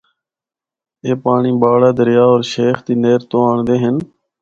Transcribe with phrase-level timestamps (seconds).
[1.03, 3.95] اے پانڑی باڑہ دریا ہور شیخ دی نہر تو آنڑدے ہن۔